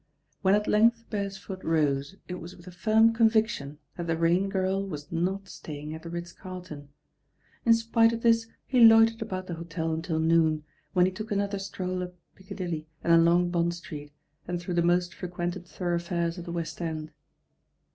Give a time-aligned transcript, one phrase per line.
[0.41, 4.83] When at length Beresford rose, it was with the firm conviction that the Rain Girl
[4.83, 6.89] was not staying at the Ritz Carlton.
[7.67, 11.59] In spite of this he loitered •bout the hotel until noon, when he took another
[11.59, 14.11] stroll up Piccadilly and along Bond Street,
[14.47, 17.11] and through the most frequented thoroughfares of the West End.